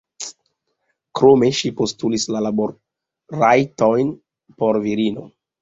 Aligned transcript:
Krome 1.19 1.49
ŝi 1.57 1.71
postulis 1.83 2.25
la 2.37 2.41
balotrajton 2.61 4.11
por 4.63 4.85
virinoj. 4.89 5.29